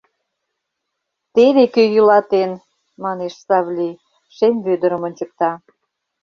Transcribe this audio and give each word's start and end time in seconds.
Теве 1.33 1.63
кӧ 1.73 1.83
йӱлатен!— 1.93 2.51
манеш 3.03 3.33
Савли, 3.45 3.89
Шем 4.35 4.55
Вӧдырым 4.65 5.01
ончыкта. 5.07 5.51